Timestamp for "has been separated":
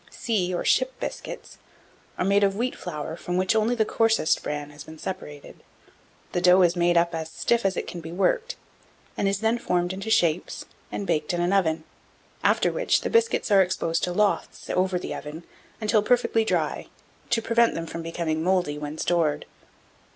4.71-5.61